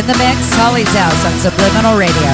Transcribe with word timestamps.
in 0.00 0.06
the 0.06 0.16
mix, 0.16 0.54
Holly's 0.56 0.88
House 0.94 1.26
on 1.26 1.32
Subliminal 1.40 1.98
Radio. 1.98 2.29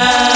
Yeah. 0.00 0.29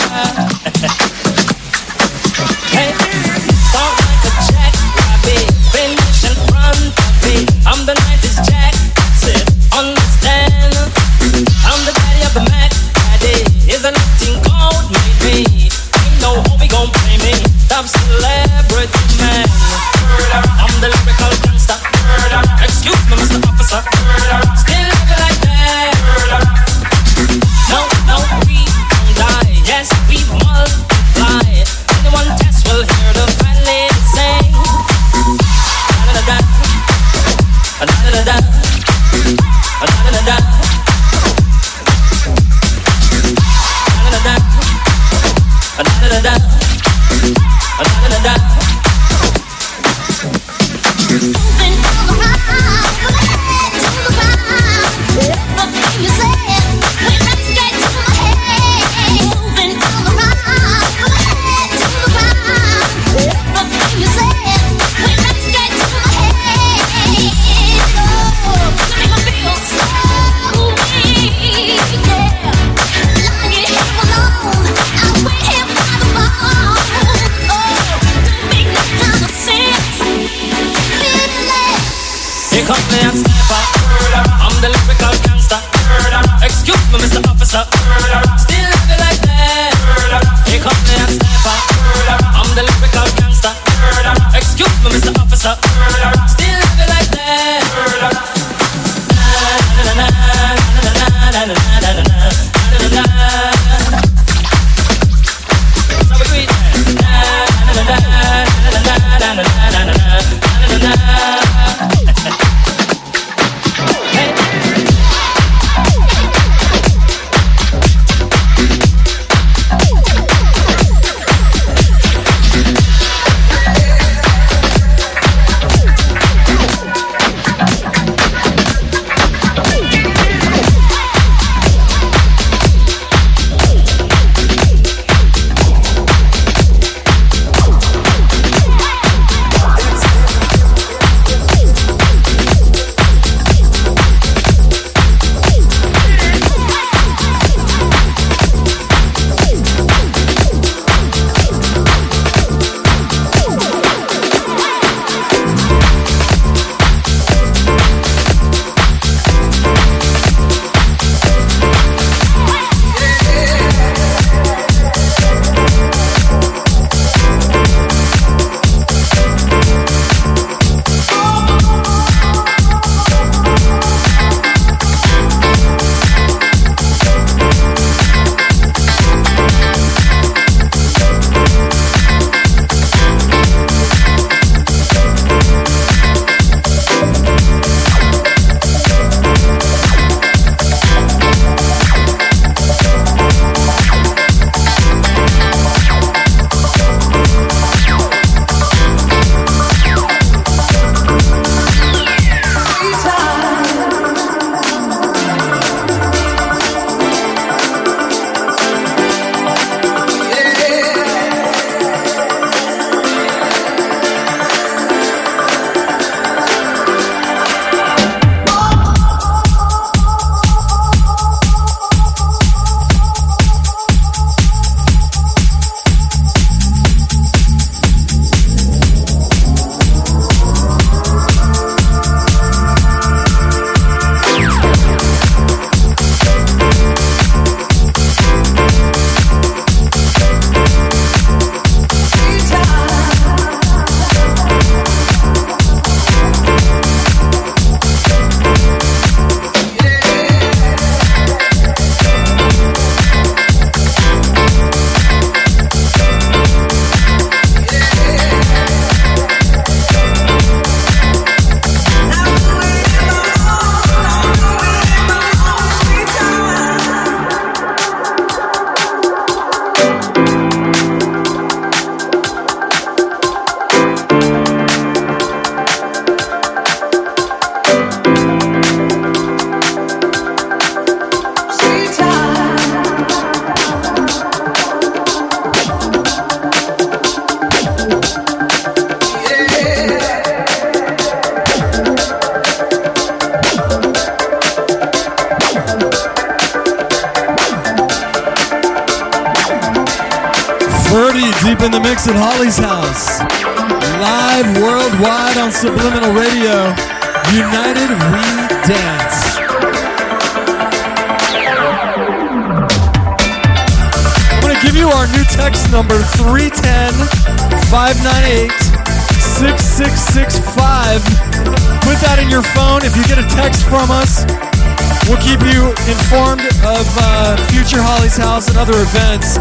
Other 328.57 328.81
events 328.81 329.37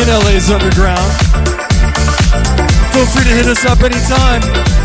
in 0.00 0.08
LA's 0.08 0.50
Underground. 0.50 1.12
Feel 2.92 3.06
free 3.06 3.24
to 3.24 3.34
hit 3.34 3.46
us 3.46 3.66
up 3.66 3.82
anytime. 3.82 4.81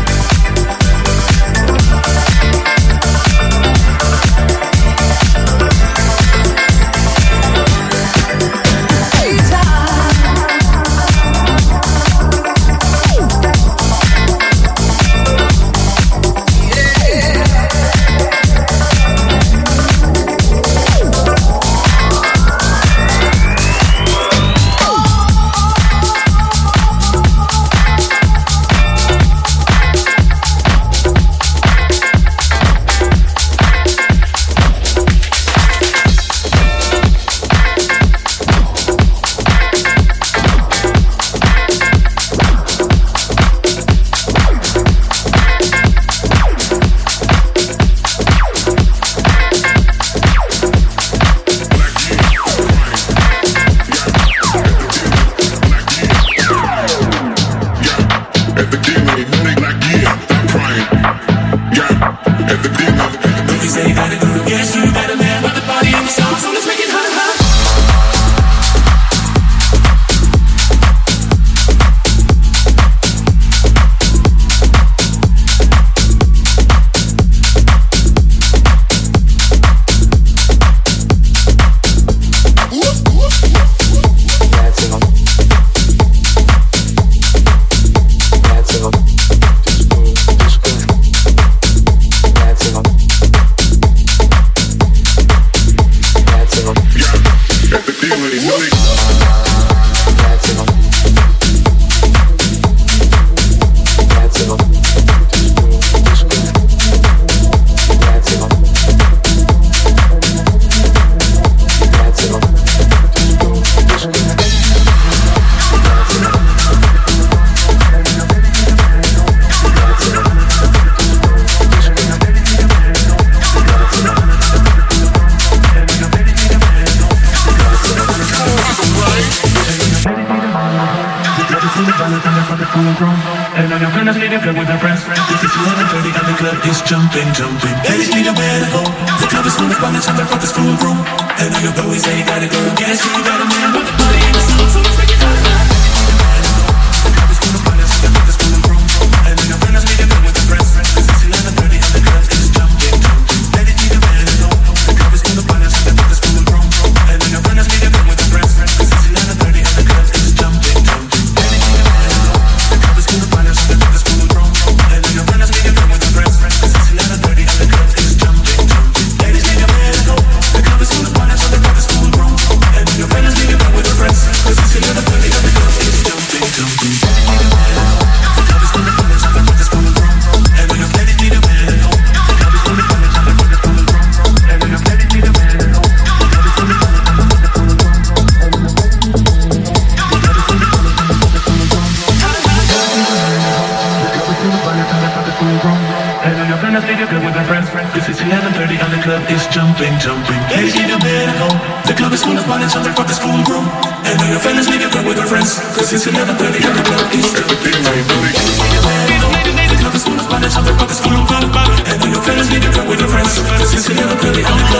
Since 213.78 213.90
you 213.90 213.94
never 213.94 214.16
could 214.18 214.34
be 214.34 214.77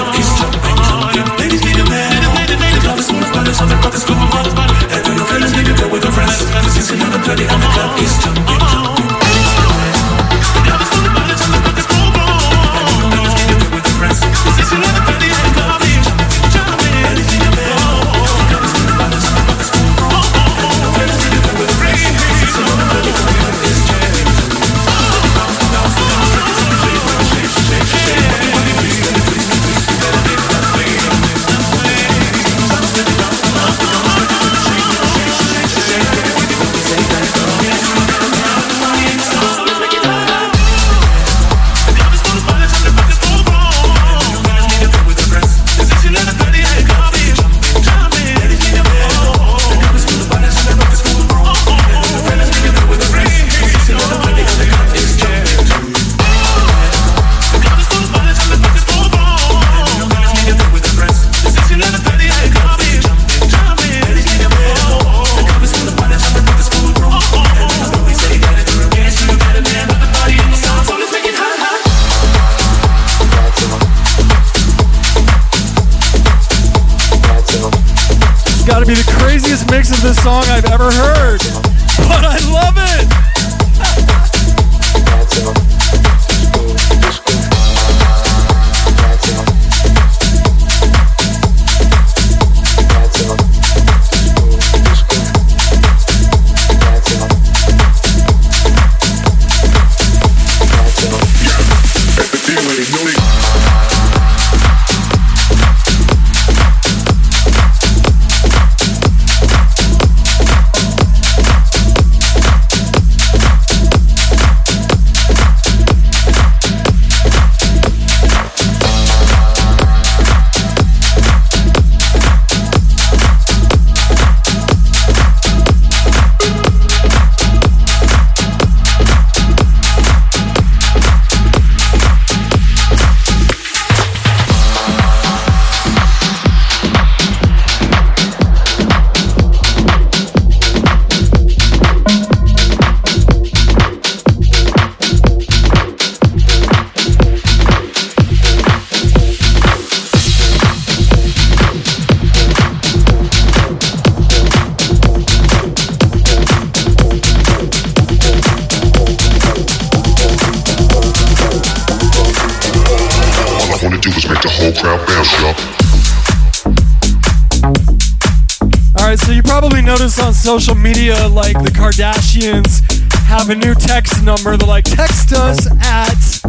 social 170.49 170.75
media, 170.75 171.29
like 171.29 171.63
the 171.63 171.69
Kardashians, 171.69 172.81
have 173.29 173.51
a 173.51 173.55
new 173.55 173.75
text 173.75 174.25
number. 174.25 174.57
They're 174.57 174.67
like, 174.67 174.85
text 174.85 175.35
us 175.35 175.69
at. 175.85 176.41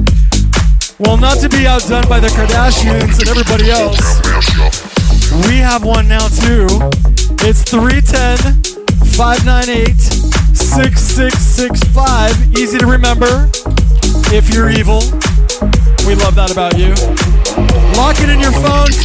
Well, 0.99 1.17
not 1.17 1.39
to 1.39 1.49
be 1.49 1.67
outdone 1.67 2.07
by 2.07 2.21
the 2.21 2.29
Kardashians 2.29 3.19
and 3.19 3.27
everybody 3.27 3.69
else, 3.69 3.99
we 5.49 5.57
have 5.57 5.83
one 5.83 6.07
now 6.07 6.29
too. 6.29 6.67
It's 7.43 7.69
310 7.69 8.63
598 9.19 9.99
6665. 10.55 12.57
Easy 12.57 12.77
to 12.77 12.87
remember 12.87 13.51
if 14.31 14.47
you're 14.53 14.69
evil. 14.69 15.03
We 16.07 16.15
love 16.15 16.35
that 16.39 16.53
about 16.53 16.77
you. 16.79 16.95
Lock 17.99 18.15
it 18.23 18.29
in 18.29 18.39
your 18.39 18.55
phone. 18.63 18.95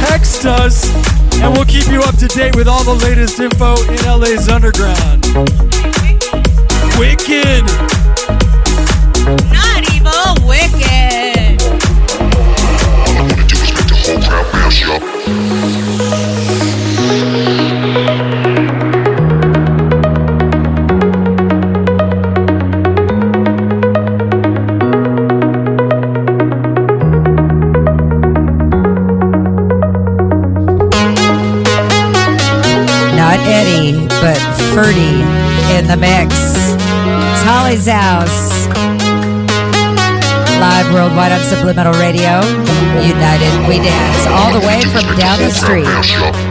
Text 0.00 0.46
us 0.46 1.15
and 1.42 1.52
we'll 1.52 1.64
keep 1.64 1.88
you 1.88 2.00
up 2.02 2.16
to 2.16 2.26
date 2.28 2.54
with 2.56 2.68
all 2.68 2.84
the 2.84 2.94
latest 3.04 3.40
info 3.40 3.74
in 3.90 3.98
LA's 4.04 4.48
underground. 4.48 5.24
Wicked! 6.98 7.64
Not 9.52 9.82
evil, 9.94 10.34
wicked! 10.46 11.62
All 12.22 13.16
I 13.16 13.22
wanna 13.28 13.46
do 13.46 13.56
is 13.56 13.72
make 13.72 13.86
the 13.86 13.94
whole 13.96 14.20
crowd 14.22 14.46
mash 14.52 14.82
up. 14.88 15.02
In 35.86 36.00
the 36.00 36.06
mix. 36.06 36.34
It's 36.34 37.42
Holly's 37.44 37.86
House. 37.86 38.66
Live 40.58 40.92
worldwide 40.92 41.32
on 41.32 41.40
Subliminal 41.44 41.92
Radio. 41.94 42.40
United 43.02 43.68
We 43.68 43.78
Dance. 43.78 44.26
All 44.26 44.52
the 44.52 44.66
way 44.66 44.80
from 44.82 45.16
down 45.16 45.38
the 45.38 45.50
street. 45.50 46.45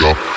Russia. 0.00 0.29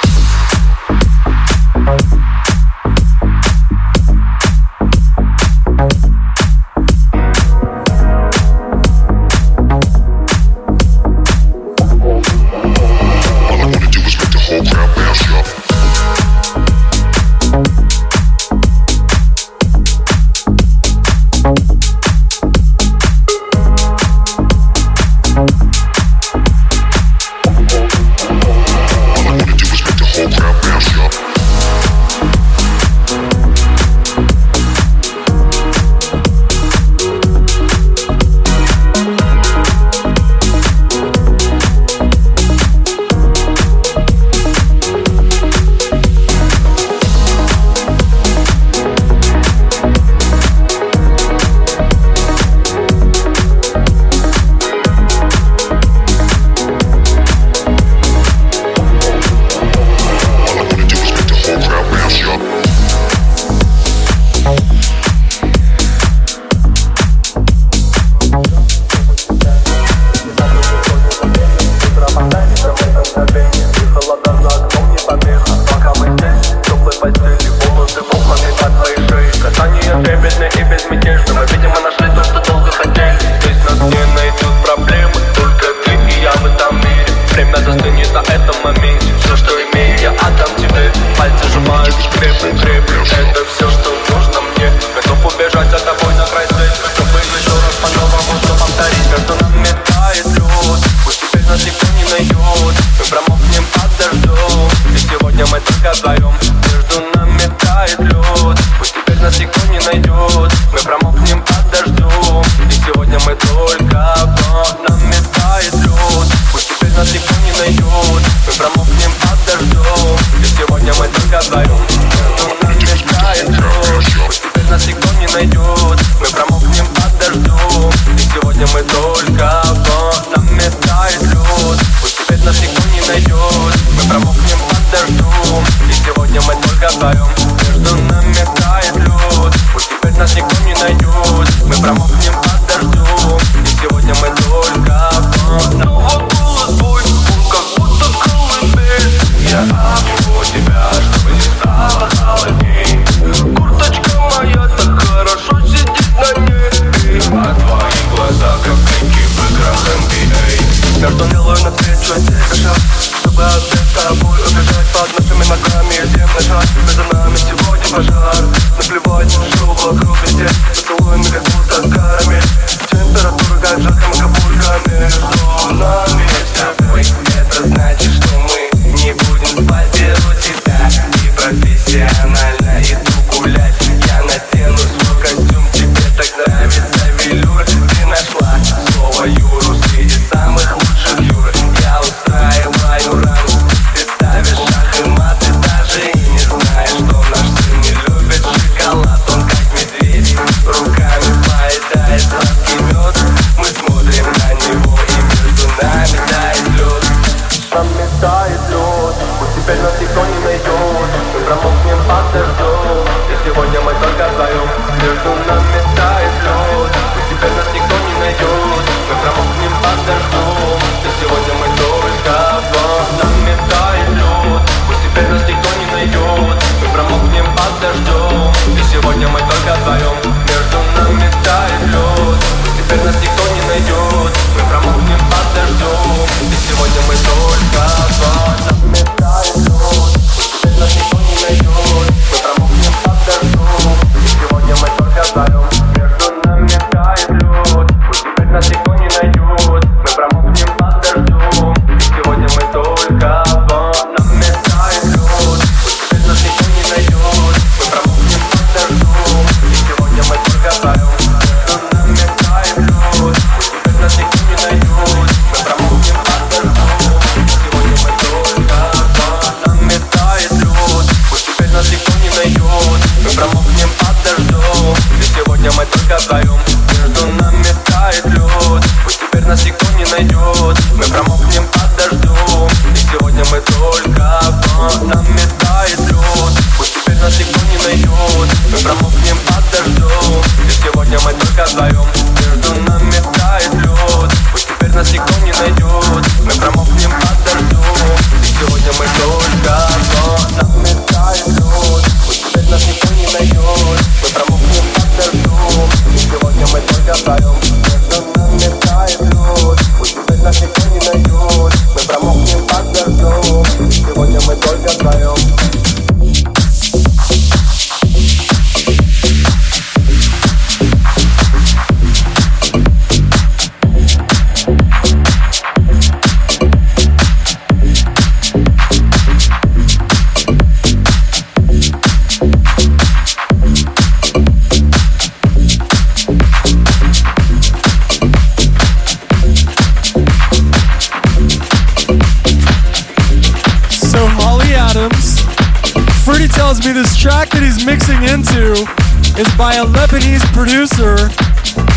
By 349.74 349.80
a 349.80 349.86
Lebanese 349.86 350.46
producer, 350.54 351.18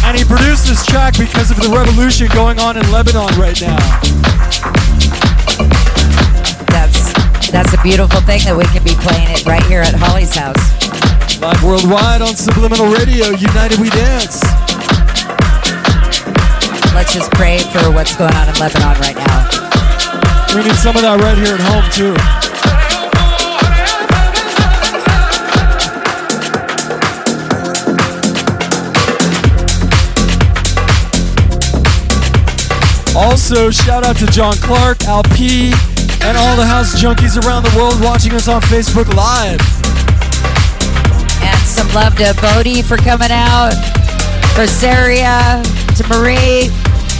and 0.06 0.16
he 0.16 0.24
produced 0.24 0.66
this 0.66 0.84
track 0.86 1.12
because 1.18 1.50
of 1.50 1.60
the 1.60 1.68
revolution 1.68 2.26
going 2.32 2.58
on 2.58 2.76
in 2.76 2.84
Lebanon 2.90 3.28
right 3.36 3.60
now. 3.60 3.76
That's 6.72 7.12
that's 7.52 7.74
a 7.74 7.80
beautiful 7.82 8.20
thing 8.24 8.40
that 8.48 8.56
we 8.56 8.64
can 8.72 8.80
be 8.80 8.96
playing 9.04 9.28
it 9.28 9.44
right 9.44 9.62
here 9.64 9.82
at 9.82 9.92
Holly's 9.92 10.32
house. 10.34 10.56
Live 11.40 11.62
worldwide 11.62 12.22
on 12.22 12.32
Subliminal 12.32 12.88
Radio, 12.88 13.36
United 13.36 13.76
We 13.76 13.90
Dance. 13.92 14.40
Let's 16.96 17.12
just 17.12 17.30
pray 17.36 17.60
for 17.76 17.92
what's 17.92 18.16
going 18.16 18.32
on 18.40 18.48
in 18.48 18.56
Lebanon 18.56 18.96
right 19.04 19.16
now. 19.16 19.36
We 20.56 20.64
need 20.64 20.80
some 20.80 20.96
of 20.96 21.04
that 21.04 21.20
right 21.20 21.36
here 21.36 21.60
at 21.60 21.64
home 21.68 21.84
too. 21.92 22.45
Also, 33.26 33.70
shout 33.72 34.06
out 34.06 34.14
to 34.14 34.26
John 34.26 34.54
Clark, 34.62 35.02
Al 35.02 35.24
P, 35.34 35.72
and 36.22 36.38
all 36.38 36.54
the 36.54 36.64
house 36.64 36.94
junkies 36.94 37.34
around 37.42 37.64
the 37.64 37.76
world 37.76 38.00
watching 38.00 38.30
us 38.34 38.46
on 38.46 38.62
Facebook 38.62 39.12
Live. 39.18 39.58
And 41.42 41.58
some 41.66 41.90
love 41.92 42.14
to 42.22 42.38
Bodie 42.40 42.82
for 42.82 42.96
coming 42.96 43.32
out, 43.32 43.74
for 44.54 44.68
Saria, 44.68 45.60
to 45.98 46.06
Marie, 46.06 46.70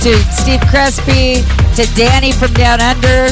to 0.06 0.14
Steve 0.30 0.62
Crespi, 0.70 1.42
to 1.74 1.82
Danny 1.96 2.30
from 2.30 2.54
Down 2.54 2.80
Under. 2.80 3.26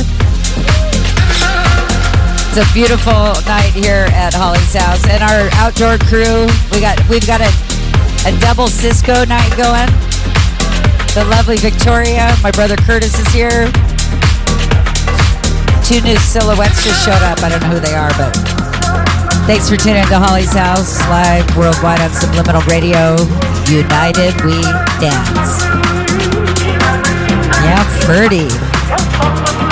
It's 2.50 2.58
a 2.58 2.66
beautiful 2.74 3.38
night 3.46 3.70
here 3.70 4.10
at 4.10 4.34
Holly's 4.34 4.74
house, 4.74 5.06
and 5.06 5.22
our 5.22 5.48
outdoor 5.62 5.96
crew. 6.10 6.50
We 6.72 6.80
got 6.80 6.98
we've 7.08 7.24
got 7.24 7.40
a 7.40 7.50
a 8.26 8.36
double 8.40 8.66
Cisco 8.66 9.24
night 9.26 9.56
going. 9.56 10.03
The 11.14 11.24
lovely 11.30 11.56
Victoria, 11.56 12.34
my 12.42 12.50
brother 12.50 12.74
Kurtis 12.76 13.14
is 13.18 13.28
here. 13.32 13.70
Two 15.86 16.00
new 16.02 16.16
silhouettes 16.16 16.82
just 16.82 17.04
showed 17.04 17.22
up. 17.22 17.40
I 17.42 17.48
don't 17.48 17.60
know 17.62 17.68
who 17.68 17.80
they 17.80 17.94
are, 17.94 18.10
but 18.18 18.34
Thanks 19.46 19.68
for 19.68 19.76
tuning 19.76 20.02
in 20.02 20.08
to 20.08 20.18
Holly's 20.18 20.54
House, 20.54 20.98
live 21.08 21.44
worldwide 21.56 22.00
on 22.00 22.10
Subliminal 22.10 22.62
Radio. 22.62 23.14
United 23.68 24.34
We 24.44 24.60
Dance. 25.00 25.62
Yeah, 27.62 27.84
Ferdie. 28.06 29.63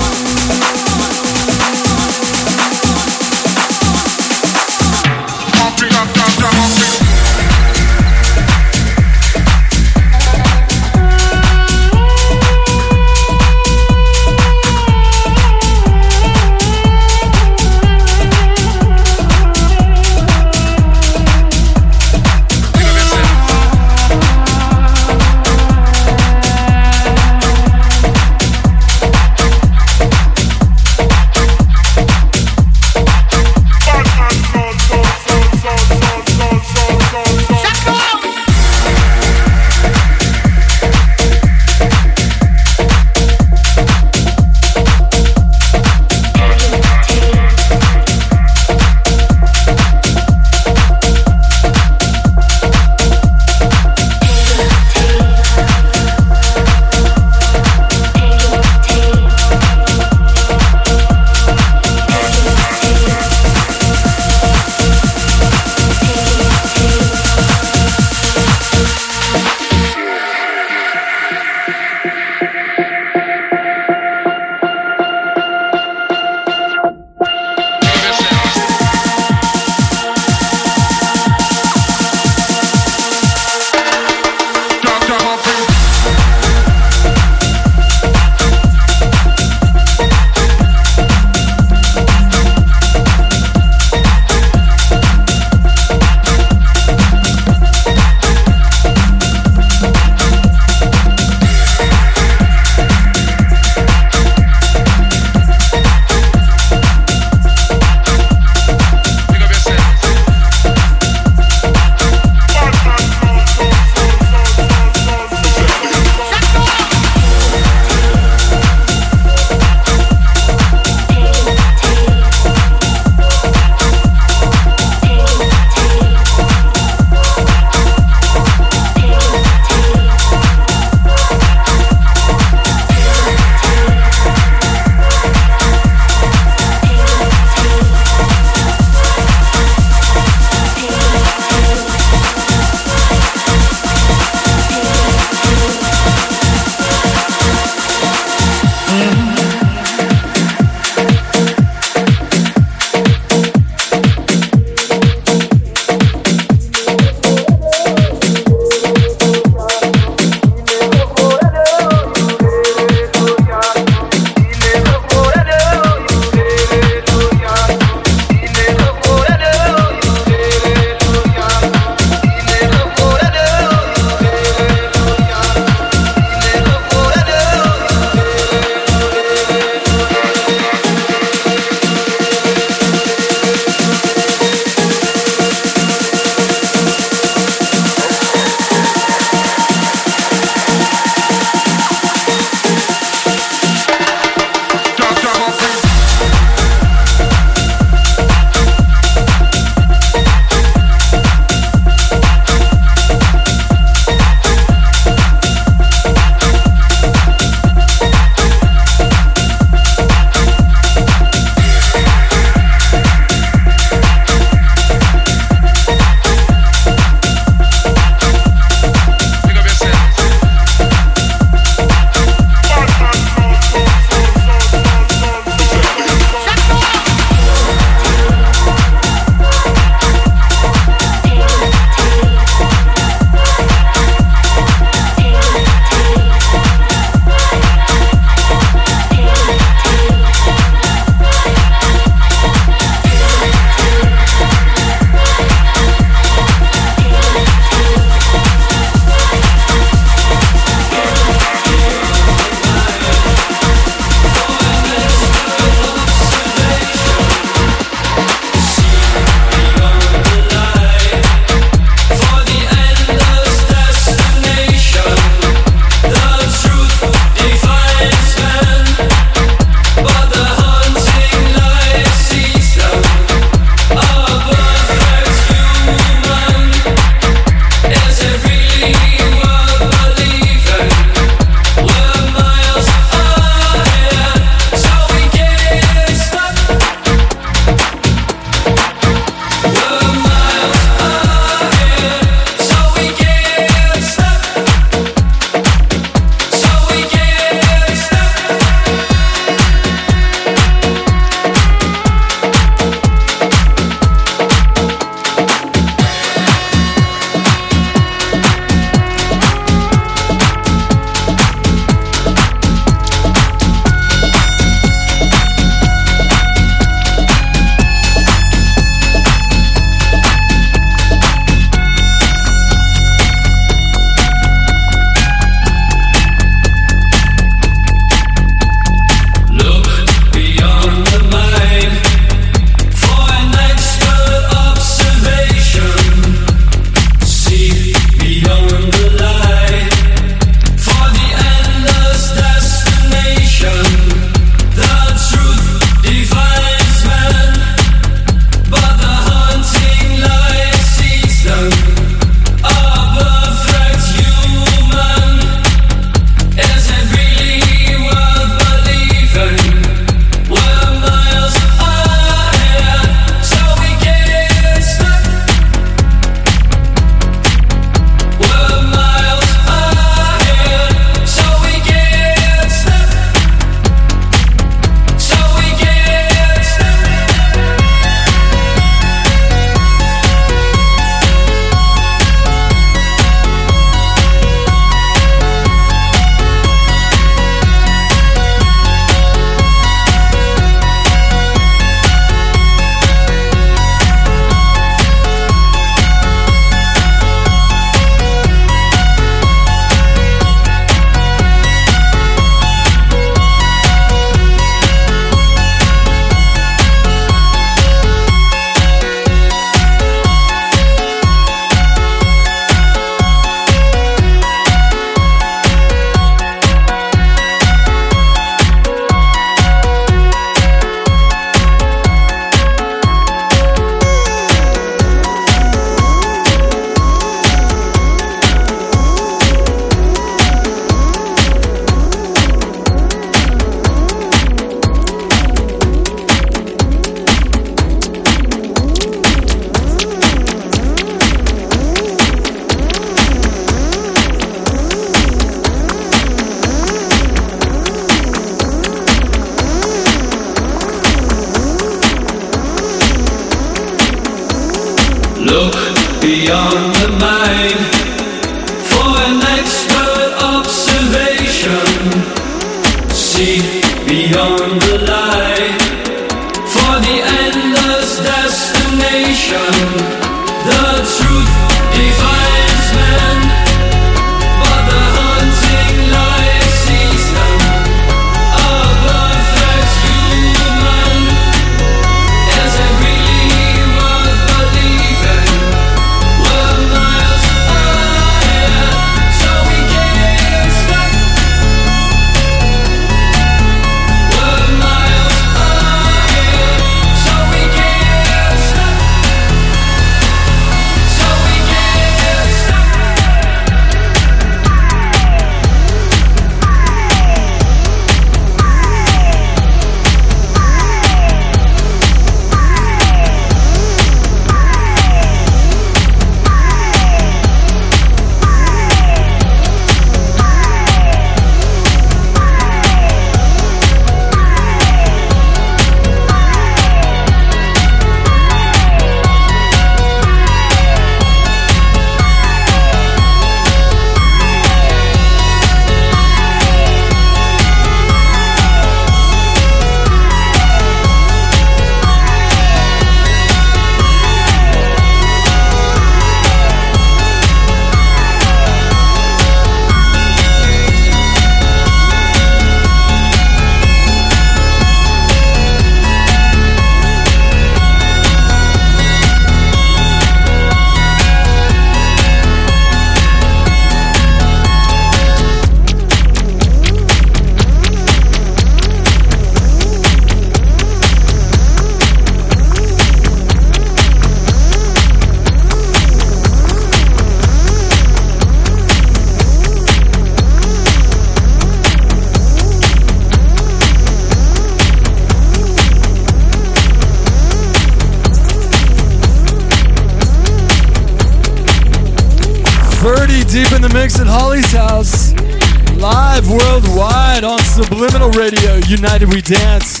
tonight 597.34 597.52
on 597.52 597.58
Subliminal 597.64 598.30
Radio, 598.30 598.76
United 598.86 599.32
We 599.32 599.40
Dance. 599.40 600.00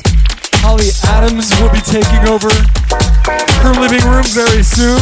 Holly 0.62 0.90
Adams 1.04 1.50
will 1.60 1.70
be 1.70 1.80
taking 1.80 2.28
over 2.28 2.48
her 2.48 3.72
living 3.80 4.02
room 4.06 4.24
very 4.30 4.62
soon. 4.62 5.00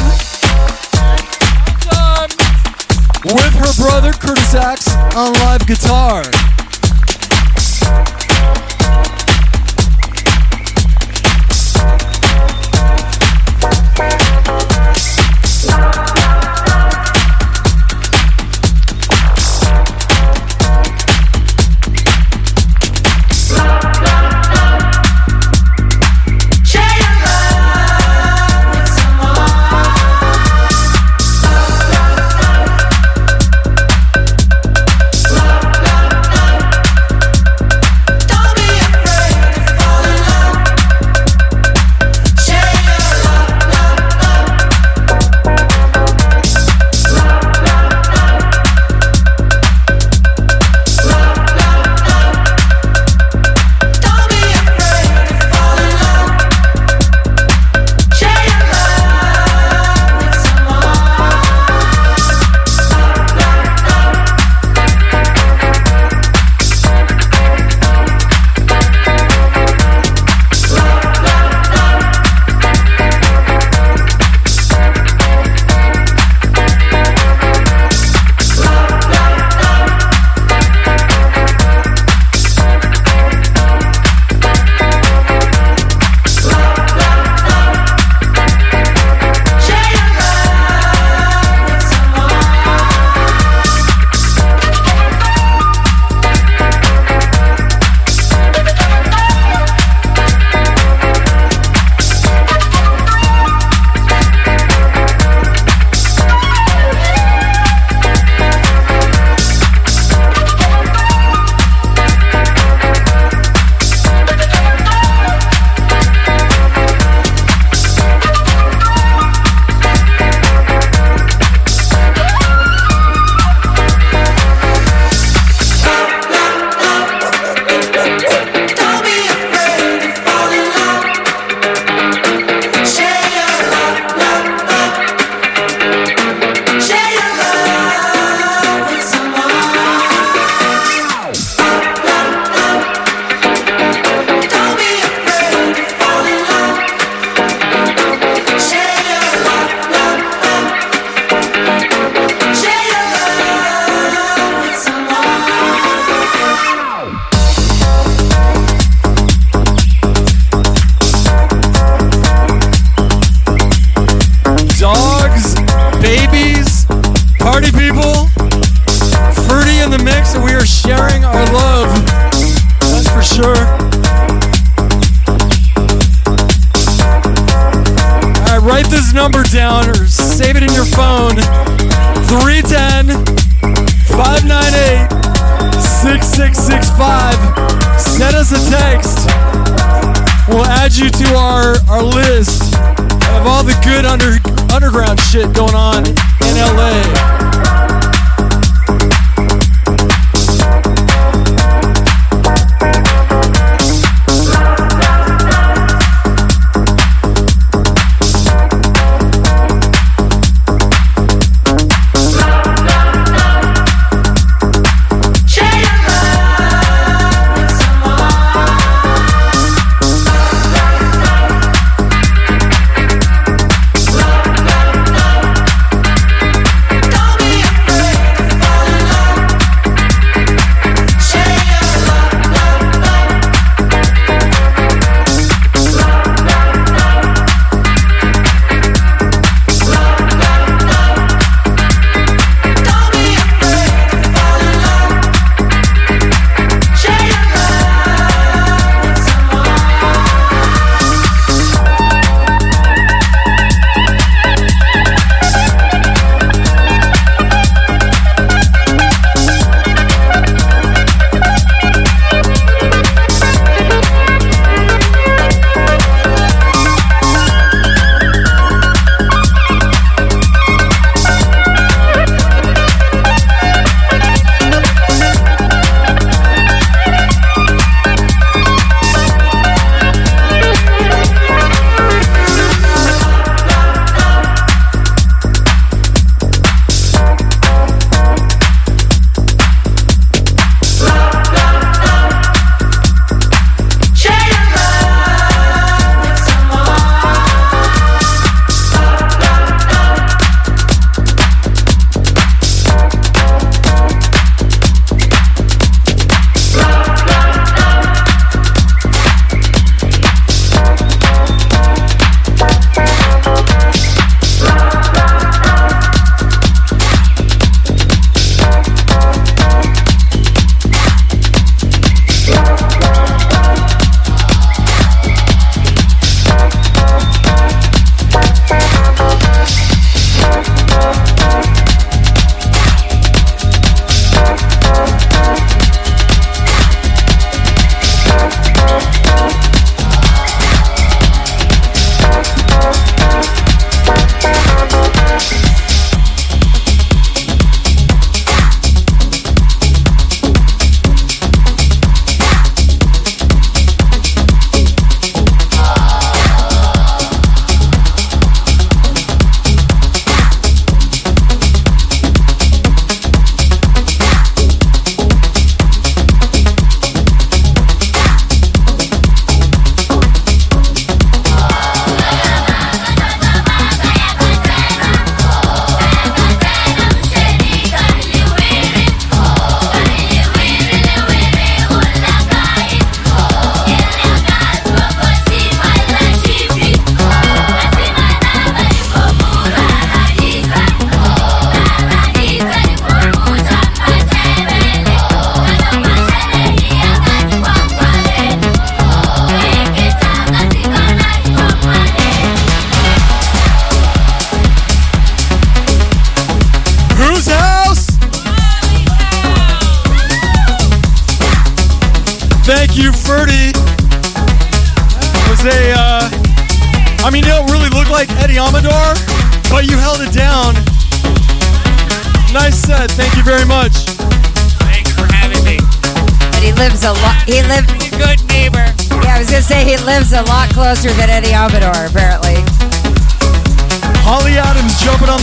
With 3.24 3.55
her 3.55 3.72
brother 3.83 4.12
Kurtis 4.12 4.55
Acks 4.55 4.95
on 5.14 5.33
live 5.45 5.66
guitar. 5.66 6.22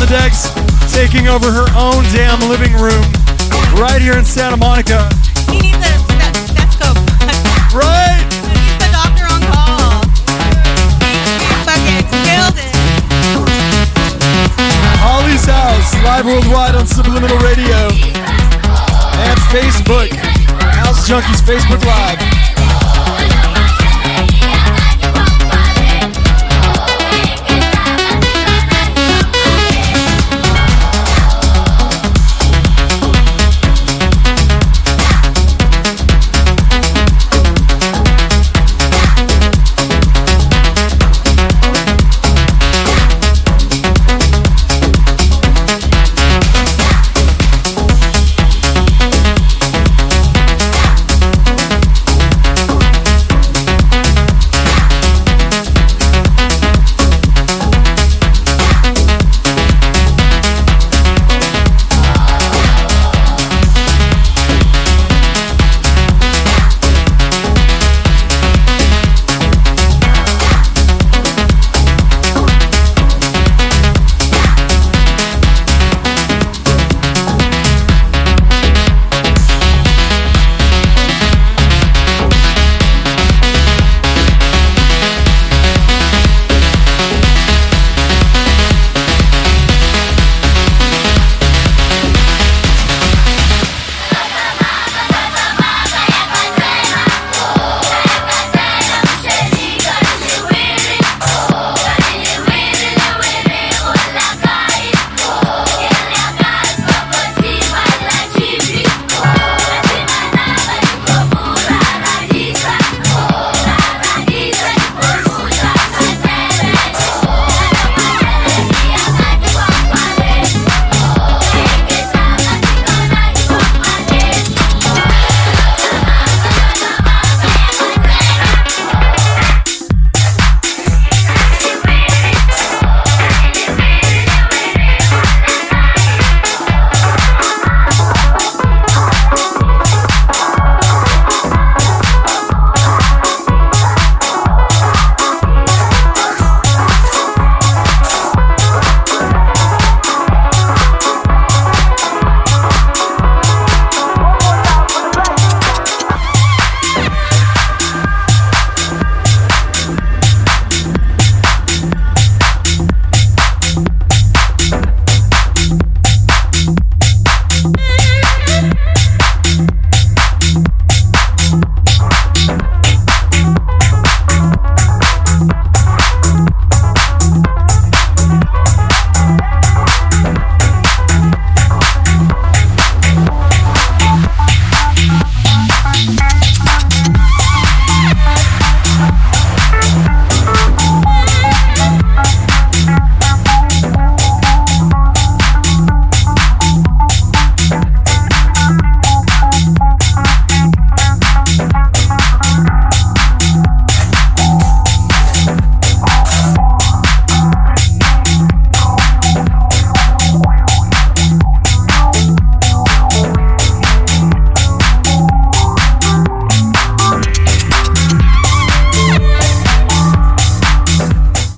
Rolodex 0.09 0.49
taking 0.91 1.27
over 1.27 1.51
her 1.51 1.67
own 1.77 2.03
damn 2.05 2.39
living 2.49 2.73
room 2.73 3.05
right 3.77 4.01
here 4.01 4.17
in 4.17 4.25
Santa 4.25 4.57
Monica. 4.57 5.07
He 5.45 5.61
needs 5.61 5.77
a 5.77 6.01
stethoscope. 6.49 6.97
Right? 7.69 8.25
He's 8.49 8.73
the 8.81 8.89
doctor 8.89 9.29
on 9.29 9.41
call. 9.53 10.01
He 11.05 11.53
fucking 11.61 12.09
killed 12.25 12.57
it. 12.57 12.73
Holly's 14.97 15.45
House, 15.45 15.93
live 16.03 16.25
worldwide 16.25 16.73
on 16.73 16.87
Subliminal 16.87 17.37
Radio 17.37 17.77
and 19.21 19.39
Facebook. 19.53 20.09
House 20.73 21.07
Junkies 21.07 21.41
Facebook 21.43 21.85
Live. 21.85 22.38